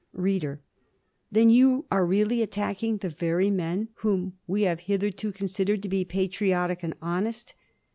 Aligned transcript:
READER: 0.13 0.59
Then 1.31 1.51
you 1.51 1.85
are 1.91 2.03
really 2.07 2.41
attacking 2.41 2.97
the 2.97 3.09
very 3.09 3.51
men 3.51 3.89
whom 3.97 4.35
we 4.47 4.63
have 4.63 4.79
hitherto 4.89 5.31
considered 5.31 5.83
to 5.83 5.89
be 5.89 6.03
patriotic 6.05 6.81
and 6.81 6.95
honest? 7.03 7.53